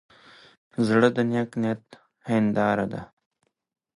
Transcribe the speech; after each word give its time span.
زړه 0.87 1.07
د 1.15 1.17
نیک 1.31 1.51
نیت 1.61 1.83
هنداره 2.29 2.85
ده. 2.93 3.01